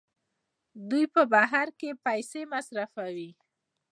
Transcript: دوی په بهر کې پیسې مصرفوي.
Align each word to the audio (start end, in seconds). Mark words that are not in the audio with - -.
دوی 0.89 1.05
په 1.13 1.21
بهر 1.33 1.67
کې 1.79 1.89
پیسې 2.05 2.41
مصرفوي. 2.53 3.31